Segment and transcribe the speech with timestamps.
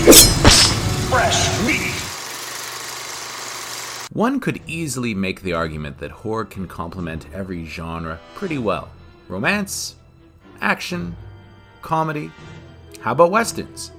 [0.00, 1.92] Fresh meat.
[4.12, 8.88] One could easily make the argument that horror can complement every genre pretty well.
[9.28, 9.96] Romance,
[10.62, 11.14] action,
[11.82, 12.30] comedy,
[13.00, 13.90] how about westerns?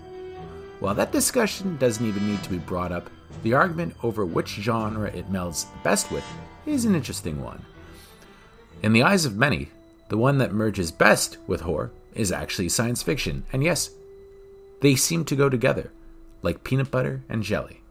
[0.80, 3.08] While that discussion doesn't even need to be brought up,
[3.44, 6.26] the argument over which genre it melds best with
[6.66, 7.64] is an interesting one.
[8.82, 9.70] In the eyes of many,
[10.10, 13.92] the one that merges best with horror is actually science fiction, and yes,
[14.82, 15.92] they seem to go together,
[16.42, 17.82] like peanut butter and jelly.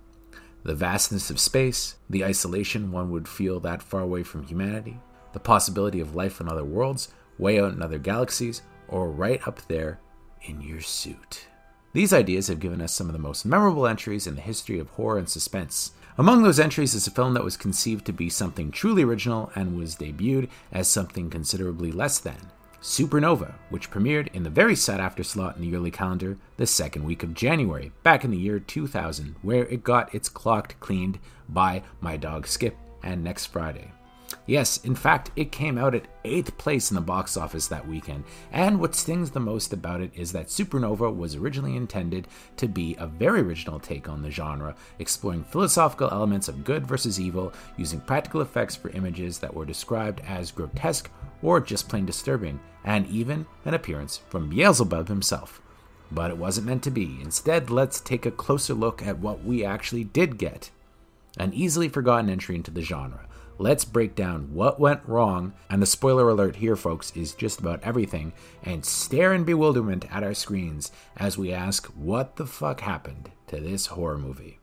[0.63, 4.99] The vastness of space, the isolation one would feel that far away from humanity,
[5.33, 7.09] the possibility of life on other worlds,
[7.39, 9.99] way out in other galaxies, or right up there
[10.43, 11.47] in your suit.
[11.93, 14.91] These ideas have given us some of the most memorable entries in the history of
[14.91, 15.93] horror and suspense.
[16.19, 19.79] Among those entries is a film that was conceived to be something truly original and
[19.79, 22.51] was debuted as something considerably less than.
[22.83, 27.05] Supernova, which premiered in the very sought after slot in the yearly calendar the second
[27.05, 31.83] week of January, back in the year 2000, where it got its clock cleaned by
[32.01, 33.93] My Dog Skip and Next Friday.
[34.47, 38.25] Yes, in fact, it came out at 8th place in the box office that weekend,
[38.51, 42.97] and what stings the most about it is that Supernova was originally intended to be
[42.99, 48.01] a very original take on the genre, exploring philosophical elements of good versus evil, using
[48.01, 51.11] practical effects for images that were described as grotesque
[51.43, 55.61] or just plain disturbing, and even an appearance from Beelzebub himself.
[56.11, 57.19] But it wasn't meant to be.
[57.23, 60.71] Instead, let's take a closer look at what we actually did get.
[61.39, 63.29] An easily forgotten entry into the genre
[63.61, 67.83] Let's break down what went wrong, and the spoiler alert here, folks, is just about
[67.83, 73.31] everything, and stare in bewilderment at our screens as we ask what the fuck happened
[73.49, 74.61] to this horror movie.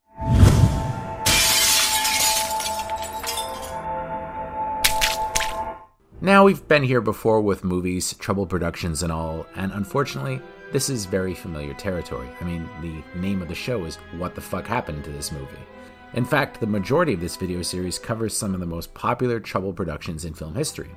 [6.20, 11.06] Now, we've been here before with movies, troubled productions, and all, and unfortunately, this is
[11.06, 12.28] very familiar territory.
[12.42, 15.60] I mean, the name of the show is What the Fuck Happened to This Movie?
[16.16, 19.74] In fact, the majority of this video series covers some of the most popular trouble
[19.74, 20.90] productions in film history.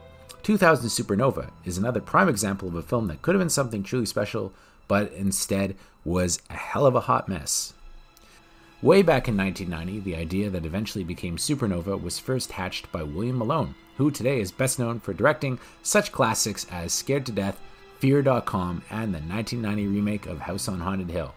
[0.43, 4.07] 2000 Supernova is another prime example of a film that could have been something truly
[4.07, 4.55] special,
[4.89, 7.75] but instead was a hell of a hot mess.
[8.81, 13.37] Way back in 1990, the idea that eventually became Supernova was first hatched by William
[13.37, 17.61] Malone, who today is best known for directing such classics as Scared to Death,
[17.99, 21.35] Fear.com, and the 1990 remake of House on Haunted Hill.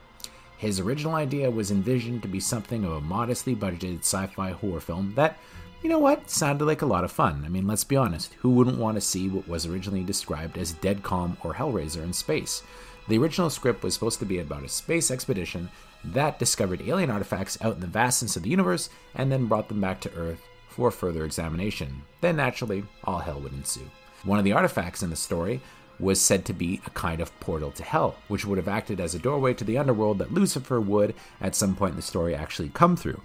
[0.57, 4.79] His original idea was envisioned to be something of a modestly budgeted sci fi horror
[4.79, 5.37] film that,
[5.81, 7.43] you know what, sounded like a lot of fun.
[7.45, 10.71] I mean, let's be honest, who wouldn't want to see what was originally described as
[10.71, 12.63] Dead Calm or Hellraiser in space?
[13.09, 15.69] The original script was supposed to be about a space expedition
[16.05, 19.81] that discovered alien artifacts out in the vastness of the universe and then brought them
[19.81, 22.01] back to Earth for further examination.
[22.21, 23.89] Then, naturally, all hell would ensue.
[24.23, 25.61] One of the artifacts in the story
[25.99, 29.13] was said to be a kind of portal to hell, which would have acted as
[29.13, 32.69] a doorway to the underworld that Lucifer would, at some point in the story, actually
[32.69, 33.21] come through.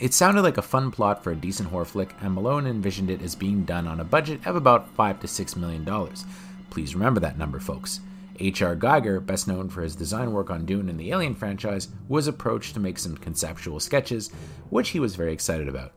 [0.00, 3.20] It sounded like a fun plot for a decent horror flick, and Malone envisioned it
[3.20, 6.24] as being done on a budget of about five to six million dollars.
[6.70, 8.00] Please remember that number, folks.
[8.38, 8.74] H.R.
[8.74, 12.72] Giger, best known for his design work on Dune and the Alien franchise, was approached
[12.72, 14.30] to make some conceptual sketches,
[14.70, 15.92] which he was very excited about.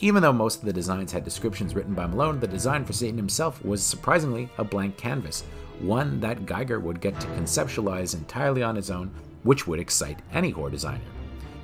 [0.00, 3.16] Even though most of the designs had descriptions written by Malone, the design for Satan
[3.16, 5.42] himself was surprisingly a blank canvas,
[5.80, 9.10] one that Giger would get to conceptualize entirely on his own,
[9.42, 11.00] which would excite any horror designer.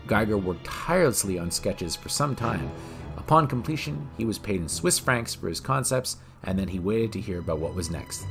[0.08, 2.70] Giger worked tirelessly on sketches for some time.
[3.16, 7.12] Upon completion, he was paid in Swiss francs for his concepts, and then he waited
[7.12, 8.26] to hear about what was next.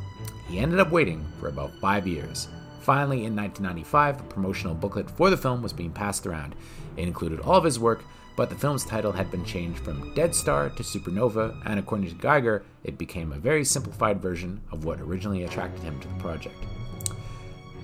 [0.50, 2.50] He ended up waiting for about five years.
[2.81, 6.53] Finally, in 1995, a promotional booklet for the film was being passed around.
[6.97, 8.03] It included all of his work,
[8.36, 12.16] but the film's title had been changed from Dead Star to Supernova, and according to
[12.16, 16.56] Giger, it became a very simplified version of what originally attracted him to the project.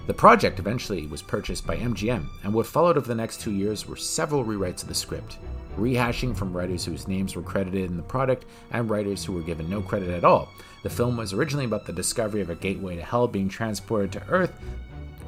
[0.07, 3.87] The project eventually was purchased by MGM, and what followed over the next two years
[3.87, 5.37] were several rewrites of the script,
[5.77, 9.69] rehashing from writers whose names were credited in the product and writers who were given
[9.69, 10.49] no credit at all.
[10.81, 14.27] The film was originally about the discovery of a gateway to hell being transported to
[14.29, 14.53] Earth,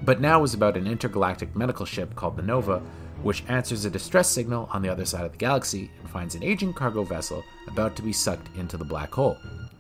[0.02, 2.82] but now was about an intergalactic medical ship called the Nova
[3.24, 6.44] which answers a distress signal on the other side of the galaxy and finds an
[6.44, 9.38] aging cargo vessel about to be sucked into the black hole.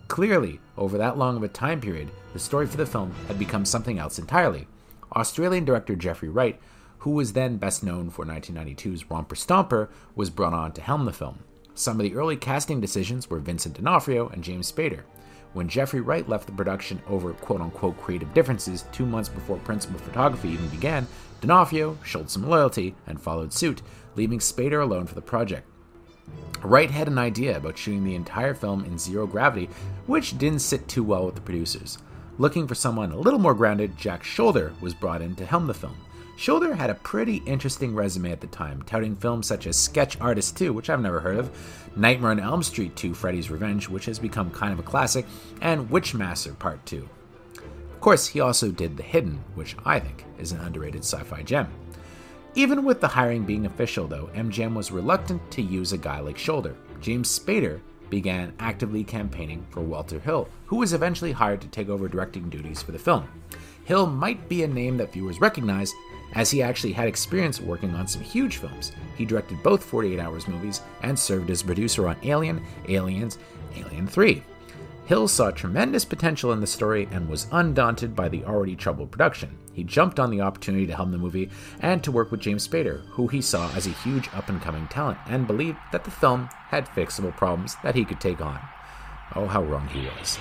[0.07, 3.65] Clearly, over that long of a time period, the story for the film had become
[3.65, 4.67] something else entirely.
[5.15, 6.59] Australian director Geoffrey Wright,
[6.99, 11.13] who was then best known for 1992's Romper Stomper, was brought on to helm the
[11.13, 11.39] film.
[11.73, 15.03] Some of the early casting decisions were Vincent D'Onofrio and James Spader.
[15.53, 19.99] When Geoffrey Wright left the production over quote unquote creative differences two months before principal
[19.99, 21.07] photography even began,
[21.41, 23.81] D'Onofrio showed some loyalty and followed suit,
[24.15, 25.67] leaving Spader alone for the project.
[26.61, 29.67] Wright had an idea about shooting the entire film in zero gravity,
[30.05, 31.97] which didn't sit too well with the producers.
[32.37, 35.73] Looking for someone a little more grounded, Jack Sholder was brought in to helm the
[35.73, 35.97] film.
[36.41, 40.57] Sholder had a pretty interesting resume at the time, touting films such as Sketch Artist
[40.57, 41.51] 2, which I've never heard of,
[41.95, 45.27] Nightmare on Elm Street 2 Freddy's Revenge, which has become kind of a classic,
[45.61, 47.07] and Wishmaster Part 2.
[47.93, 51.43] Of course, he also did The Hidden, which I think is an underrated sci fi
[51.43, 51.67] gem.
[52.55, 56.37] Even with the hiring being official, though, MGM was reluctant to use a guy like
[56.37, 56.73] Sholder.
[57.01, 62.07] James Spader began actively campaigning for Walter Hill, who was eventually hired to take over
[62.07, 63.27] directing duties for the film.
[63.85, 65.93] Hill might be a name that viewers recognize,
[66.33, 68.91] as he actually had experience working on some huge films.
[69.15, 73.37] He directed both 48 Hours movies and served as producer on Alien, Aliens,
[73.75, 74.43] Alien 3.
[75.05, 79.57] Hill saw tremendous potential in the story and was undaunted by the already troubled production.
[79.73, 81.49] He jumped on the opportunity to helm the movie
[81.81, 84.87] and to work with James Spader, who he saw as a huge up and coming
[84.87, 88.59] talent, and believed that the film had fixable problems that he could take on.
[89.35, 90.39] Oh, how wrong he was.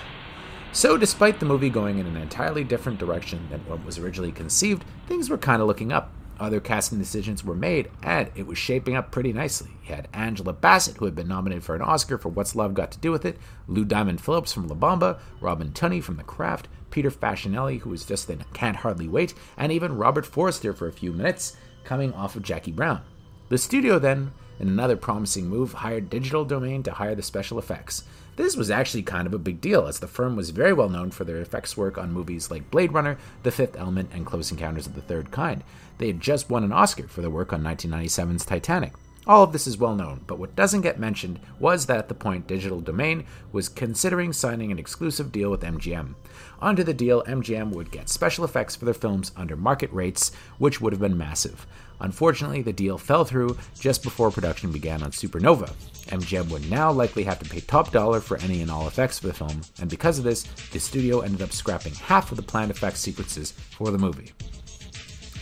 [0.73, 4.85] So, despite the movie going in an entirely different direction than what was originally conceived,
[5.09, 6.13] things were kind of looking up.
[6.39, 9.73] Other casting decisions were made, and it was shaping up pretty nicely.
[9.87, 12.93] You had Angela Bassett, who had been nominated for an Oscar for What's Love Got
[12.93, 13.37] to Do with It,
[13.67, 18.07] Lou Diamond Phillips from La Bamba, Robin Tunney from The Craft, Peter Facinelli, who was
[18.07, 22.37] just in Can't Hardly Wait, and even Robert Forster for a few minutes, coming off
[22.37, 23.03] of Jackie Brown.
[23.49, 28.05] The studio then, in another promising move, hired Digital Domain to hire the special effects.
[28.41, 31.11] This was actually kind of a big deal, as the firm was very well known
[31.11, 34.87] for their effects work on movies like Blade Runner, The Fifth Element, and Close Encounters
[34.87, 35.63] of the Third Kind.
[35.99, 38.95] They had just won an Oscar for their work on 1997's Titanic.
[39.27, 42.15] All of this is well known, but what doesn't get mentioned was that at the
[42.15, 46.15] point Digital Domain was considering signing an exclusive deal with MGM.
[46.63, 50.81] Under the deal, MGM would get special effects for their films under market rates, which
[50.81, 51.67] would have been massive.
[52.01, 55.71] Unfortunately, the deal fell through just before production began on Supernova.
[56.07, 59.27] MGM would now likely have to pay top dollar for any and all effects for
[59.27, 62.71] the film, and because of this, the studio ended up scrapping half of the planned
[62.71, 64.33] effects sequences for the movie.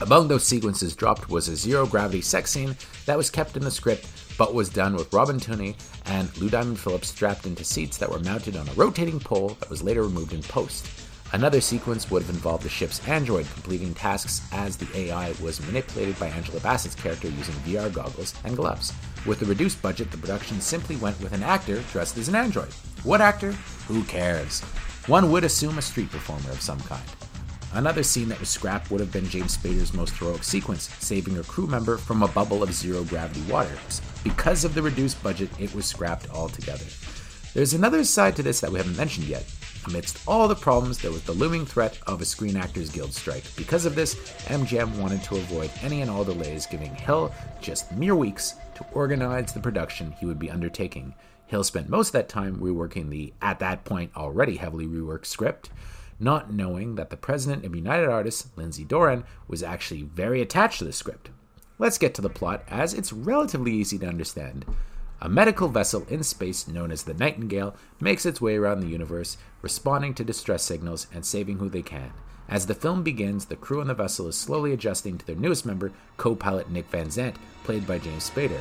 [0.01, 3.71] Among those sequences dropped was a zero gravity sex scene that was kept in the
[3.71, 4.07] script
[4.39, 5.75] but was done with Robin Tunney
[6.07, 9.69] and Lou Diamond Phillips strapped into seats that were mounted on a rotating pole that
[9.69, 10.89] was later removed in post.
[11.33, 16.19] Another sequence would have involved the ship's android completing tasks as the AI was manipulated
[16.19, 18.93] by Angela Bassett's character using VR goggles and gloves.
[19.27, 22.73] With the reduced budget, the production simply went with an actor dressed as an android.
[23.03, 23.53] What actor?
[23.89, 24.61] Who cares?
[25.07, 27.03] One would assume a street performer of some kind.
[27.75, 31.43] Another scene that was scrapped would have been James Spader's most heroic sequence, saving a
[31.43, 33.77] crew member from a bubble of zero gravity water.
[34.25, 36.87] Because of the reduced budget, it was scrapped altogether.
[37.55, 39.45] There's another side to this that we haven't mentioned yet.
[39.87, 43.45] Amidst all the problems, there was the looming threat of a Screen Actors Guild strike.
[43.57, 44.15] Because of this,
[44.47, 49.53] MGM wanted to avoid any and all delays, giving Hill just mere weeks to organize
[49.53, 51.15] the production he would be undertaking.
[51.47, 55.71] Hill spent most of that time reworking the, at that point, already heavily reworked script,
[56.21, 60.85] not knowing that the president of United Artists, Lindsay Doran, was actually very attached to
[60.85, 61.31] the script.
[61.79, 64.65] Let's get to the plot, as it's relatively easy to understand.
[65.21, 69.37] A medical vessel in space known as the Nightingale makes its way around the universe,
[69.63, 72.13] responding to distress signals and saving who they can.
[72.49, 75.67] As the film begins, the crew on the vessel is slowly adjusting to their newest
[75.67, 77.35] member, co pilot Nick Van Zant,
[77.65, 78.61] played by James Spader.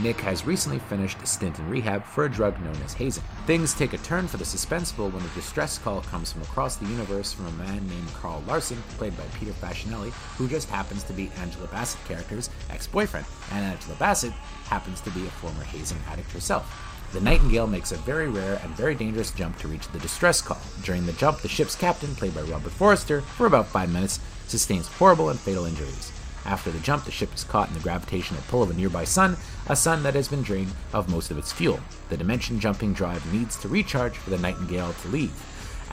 [0.00, 3.22] Nick has recently finished a stint in rehab for a drug known as hazen.
[3.46, 6.86] Things take a turn for the suspenseful when a distress call comes from across the
[6.86, 11.12] universe from a man named Carl Larson, played by Peter Facinelli, who just happens to
[11.12, 14.32] be Angela Bassett character's ex-boyfriend, and Angela Bassett
[14.66, 16.90] happens to be a former hazen addict herself.
[17.12, 20.60] The Nightingale makes a very rare and very dangerous jump to reach the distress call.
[20.82, 24.88] During the jump, the ship's captain, played by Robert Forster, for about five minutes, sustains
[24.88, 26.10] horrible and fatal injuries.
[26.46, 29.36] After the jump, the ship is caught in the gravitational pull of a nearby sun,
[29.68, 31.80] a sun that has been drained of most of its fuel.
[32.10, 35.32] The dimension jumping drive needs to recharge for the Nightingale to leave,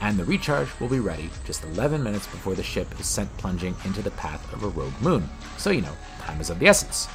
[0.00, 3.74] and the recharge will be ready just 11 minutes before the ship is sent plunging
[3.84, 5.28] into the path of a rogue moon.
[5.56, 7.08] So, you know, time is of the essence.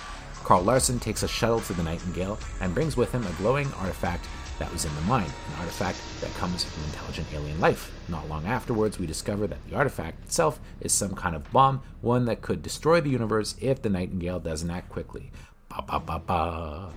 [0.43, 4.25] Carl Larson takes a shuttle to the Nightingale and brings with him a glowing artifact
[4.59, 7.91] that was in the mine, an artifact that comes from intelligent alien life.
[8.07, 12.25] Not long afterwards, we discover that the artifact itself is some kind of bomb, one
[12.25, 15.31] that could destroy the universe if the Nightingale doesn't act quickly.
[15.69, 16.89] Ba ba ba ba.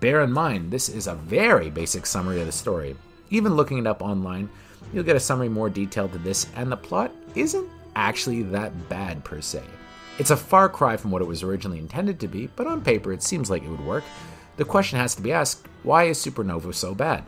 [0.00, 2.96] Bear in mind, this is a very basic summary of the story.
[3.30, 4.48] Even looking it up online,
[4.92, 9.22] you'll get a summary more detailed than this, and the plot isn't actually that bad
[9.24, 9.62] per se.
[10.18, 13.12] It's a far cry from what it was originally intended to be, but on paper
[13.12, 14.04] it seems like it would work.
[14.56, 17.24] The question has to be asked why is Supernova so bad?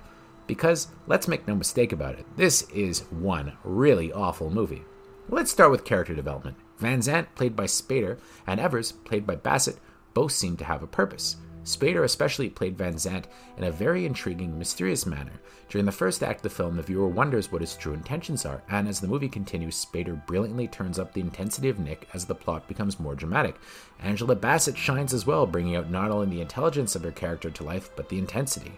[0.46, 4.84] Because let's make no mistake about it, this is one really awful movie.
[5.28, 6.56] Let's start with character development.
[6.78, 9.78] Van Zant, played by Spader, and Evers, played by Bassett,
[10.12, 11.36] both seem to have a purpose.
[11.64, 13.24] Spader especially played Van Zant
[13.56, 15.32] in a very intriguing, mysterious manner.
[15.70, 18.62] During the first act of the film, the viewer wonders what his true intentions are,
[18.68, 22.34] and as the movie continues, Spader brilliantly turns up the intensity of Nick as the
[22.34, 23.56] plot becomes more dramatic.
[24.00, 27.64] Angela Bassett shines as well, bringing out not only the intelligence of her character to
[27.64, 28.72] life, but the intensity.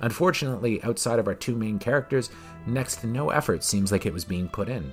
[0.00, 2.30] Unfortunately, outside of our two main characters,
[2.66, 4.92] next to no effort seems like it was being put in.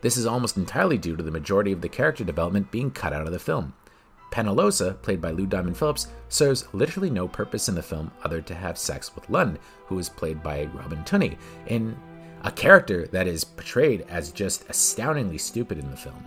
[0.00, 3.26] This is almost entirely due to the majority of the character development being cut out
[3.26, 3.72] of the film.
[4.34, 8.54] Penalosa, played by Lou Diamond Phillips, serves literally no purpose in the film other to
[8.54, 11.36] have sex with Lund, who is played by Robin Tunney,
[11.68, 11.96] in
[12.42, 16.26] a character that is portrayed as just astoundingly stupid in the film.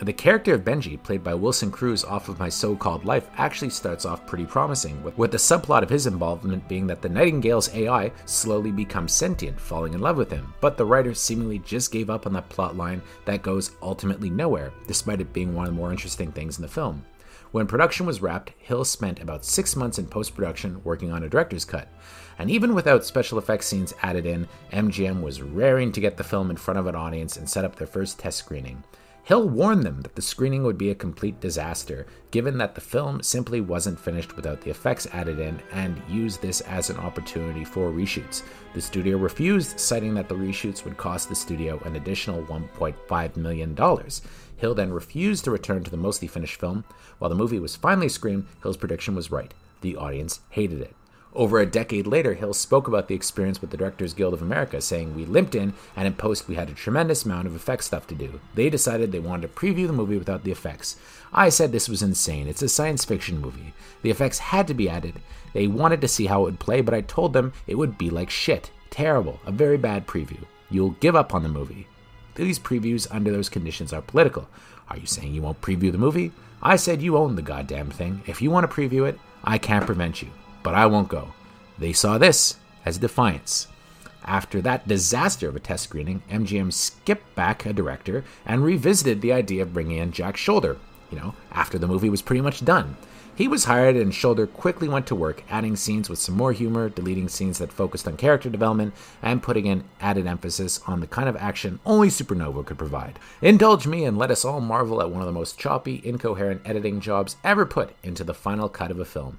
[0.00, 3.70] The character of Benji, played by Wilson Cruz off of My So Called Life, actually
[3.70, 8.10] starts off pretty promising, with the subplot of his involvement being that the Nightingale's AI
[8.26, 10.52] slowly becomes sentient, falling in love with him.
[10.60, 14.72] But the writer seemingly just gave up on that plot line that goes ultimately nowhere,
[14.88, 17.04] despite it being one of the more interesting things in the film.
[17.54, 21.28] When production was wrapped, Hill spent about six months in post production working on a
[21.28, 21.86] director's cut.
[22.36, 26.50] And even without special effects scenes added in, MGM was raring to get the film
[26.50, 28.82] in front of an audience and set up their first test screening.
[29.24, 33.22] Hill warned them that the screening would be a complete disaster, given that the film
[33.22, 37.90] simply wasn't finished without the effects added in, and used this as an opportunity for
[37.90, 38.42] reshoots.
[38.74, 43.74] The studio refused, citing that the reshoots would cost the studio an additional $1.5 million.
[44.58, 46.84] Hill then refused to return to the mostly finished film.
[47.18, 49.54] While the movie was finally screened, Hill's prediction was right.
[49.80, 50.94] The audience hated it.
[51.36, 54.80] Over a decade later, Hill spoke about the experience with the Directors Guild of America,
[54.80, 58.06] saying, We limped in, and in post, we had a tremendous amount of effects stuff
[58.06, 58.40] to do.
[58.54, 60.96] They decided they wanted to preview the movie without the effects.
[61.32, 62.46] I said this was insane.
[62.46, 63.74] It's a science fiction movie.
[64.02, 65.20] The effects had to be added.
[65.54, 68.10] They wanted to see how it would play, but I told them it would be
[68.10, 68.70] like shit.
[68.90, 69.40] Terrible.
[69.44, 70.44] A very bad preview.
[70.70, 71.88] You'll give up on the movie.
[72.36, 74.48] These previews under those conditions are political.
[74.88, 76.30] Are you saying you won't preview the movie?
[76.62, 78.22] I said you own the goddamn thing.
[78.26, 80.30] If you want to preview it, I can't prevent you
[80.64, 81.32] but I won't go.
[81.78, 83.68] They saw this as defiance.
[84.24, 89.32] After that disaster of a test screening, MGM skipped back a director and revisited the
[89.32, 90.78] idea of bringing in Jack Sholder,
[91.10, 92.96] you know, after the movie was pretty much done.
[93.36, 96.88] He was hired, and Sholder quickly went to work, adding scenes with some more humor,
[96.88, 101.28] deleting scenes that focused on character development, and putting in added emphasis on the kind
[101.28, 103.18] of action only Supernova could provide.
[103.42, 107.00] Indulge me and let us all marvel at one of the most choppy, incoherent editing
[107.00, 109.38] jobs ever put into the final cut of a film.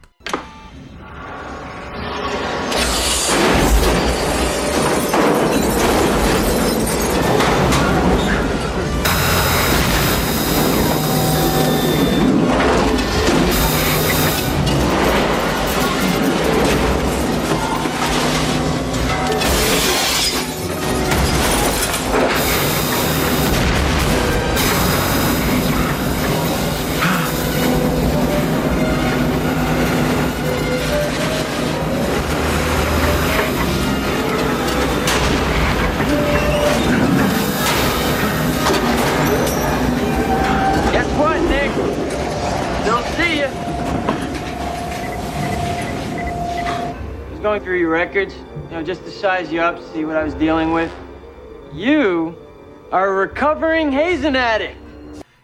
[47.46, 50.34] Going through your records, you know, just to size you up, see what I was
[50.34, 50.92] dealing with.
[51.72, 52.36] You
[52.92, 54.76] are a recovering Hazen addict.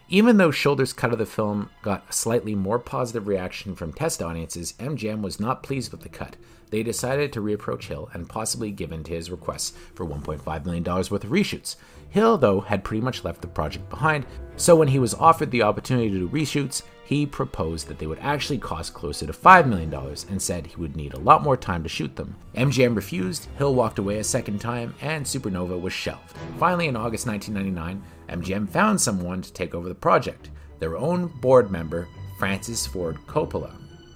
[0.09, 4.19] Even though Sholder's cut of the film got a slightly more positive reaction from test
[4.19, 6.37] audiences, MGM was not pleased with the cut.
[6.71, 10.83] They decided to reapproach Hill and possibly give in to his requests for $1.5 million
[10.83, 11.75] worth of reshoots.
[12.09, 14.25] Hill, though, had pretty much left the project behind,
[14.55, 18.19] so when he was offered the opportunity to do reshoots, he proposed that they would
[18.19, 19.93] actually cost closer to $5 million
[20.29, 22.35] and said he would need a lot more time to shoot them.
[22.55, 26.37] MGM refused, Hill walked away a second time, and Supernova was shelved.
[26.57, 31.69] Finally, in August 1999, MGM found someone to take over the project their own board
[31.69, 32.07] member,
[32.39, 33.73] Francis Ford Coppola.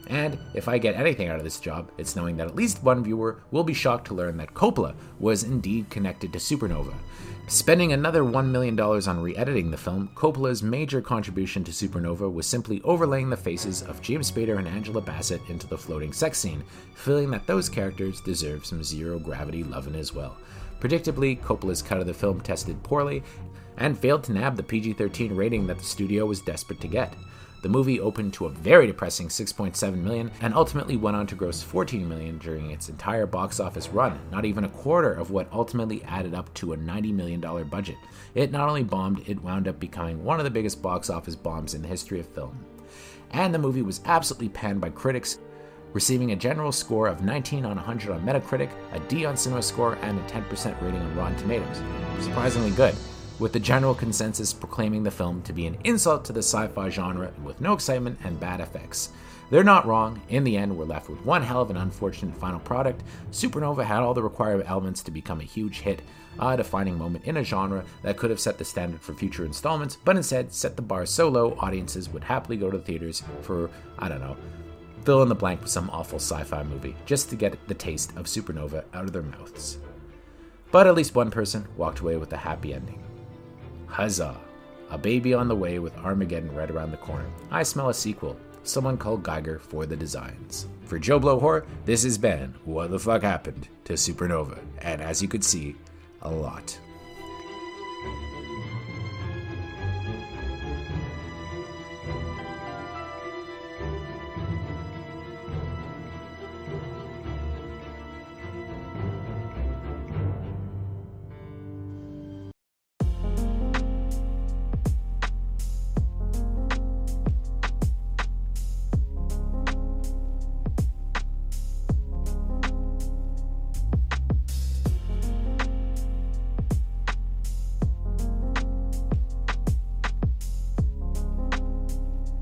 [0.07, 3.03] And if I get anything out of this job, it's knowing that at least one
[3.03, 6.93] viewer will be shocked to learn that Coppola was indeed connected to Supernova.
[7.47, 12.47] Spending another $1 million on re editing the film, Coppola's major contribution to Supernova was
[12.47, 16.63] simply overlaying the faces of James Spader and Angela Bassett into the floating sex scene,
[16.95, 20.37] feeling that those characters deserve some zero gravity loving as well.
[20.79, 23.23] Predictably, Coppola's cut of the film tested poorly
[23.77, 27.13] and failed to nab the PG 13 rating that the studio was desperate to get.
[27.65, 31.63] The movie opened to a very depressing 6.7 million and ultimately went on to gross
[31.63, 36.03] 14 million during its entire box office run, not even a quarter of what ultimately
[36.03, 37.95] added up to a 90 million dollar budget.
[38.35, 41.73] It not only bombed, it wound up becoming one of the biggest box office bombs
[41.73, 42.63] in the history of film.
[43.31, 45.39] And the movie was absolutely panned by critics,
[45.91, 50.19] receiving a general score of 19 on 100 on Metacritic, a D on CinemaScore, and
[50.19, 51.81] a 10% rating on Rotten Tomatoes.
[52.19, 52.93] Surprisingly good
[53.39, 56.89] with the general consensus proclaiming the film to be an insult to the sci fi
[56.89, 59.09] genre with no excitement and bad effects.
[59.49, 60.21] They're not wrong.
[60.29, 63.03] In the end, we're left with one hell of an unfortunate final product.
[63.31, 66.01] Supernova had all the required elements to become a huge hit,
[66.39, 69.97] a defining moment in a genre that could have set the standard for future installments,
[70.03, 73.69] but instead set the bar so low audiences would happily go to the theaters for,
[73.99, 74.35] I don't know,
[75.03, 78.11] fill in the blank with some awful sci fi movie just to get the taste
[78.17, 79.77] of Supernova out of their mouths.
[80.71, 83.04] But at least one person walked away with a happy ending.
[83.87, 84.39] Huzzah!
[84.89, 87.25] A baby on the way with Armageddon right around the corner.
[87.51, 88.37] I smell a sequel.
[88.63, 90.67] Someone called Giger for the designs.
[90.85, 94.59] For Joe Blowhor, this has been What the Fuck Happened to Supernova.
[94.79, 95.75] And as you could see,
[96.21, 96.79] a lot.